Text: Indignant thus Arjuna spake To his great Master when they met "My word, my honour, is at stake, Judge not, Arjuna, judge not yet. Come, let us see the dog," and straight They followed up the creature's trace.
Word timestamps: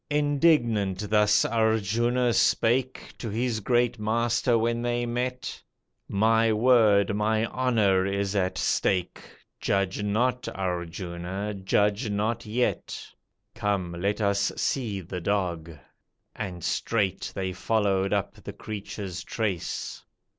Indignant 0.09 1.07
thus 1.11 1.45
Arjuna 1.45 2.33
spake 2.33 3.13
To 3.19 3.29
his 3.29 3.59
great 3.59 3.99
Master 3.99 4.57
when 4.57 4.81
they 4.81 5.05
met 5.05 5.61
"My 6.07 6.51
word, 6.51 7.15
my 7.15 7.45
honour, 7.45 8.07
is 8.07 8.35
at 8.35 8.57
stake, 8.57 9.21
Judge 9.59 10.01
not, 10.01 10.47
Arjuna, 10.55 11.53
judge 11.53 12.09
not 12.09 12.47
yet. 12.47 12.99
Come, 13.53 13.91
let 13.91 14.21
us 14.21 14.51
see 14.57 15.01
the 15.01 15.21
dog," 15.21 15.69
and 16.35 16.63
straight 16.63 17.31
They 17.35 17.53
followed 17.53 18.11
up 18.11 18.43
the 18.43 18.53
creature's 18.53 19.23
trace. 19.23 20.01